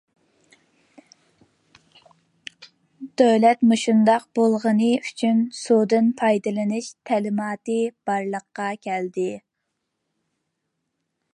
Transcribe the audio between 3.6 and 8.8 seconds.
مۇشۇنداق بولغىنى ئۈچۈن« سۇدىن پايدىلىنىش» تەلىماتى بارلىققا